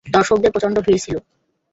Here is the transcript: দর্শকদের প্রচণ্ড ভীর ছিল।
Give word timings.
দর্শকদের 0.05 0.51
প্রচণ্ড 0.51 0.75
ভীর 0.79 0.97
ছিল। 0.99 1.15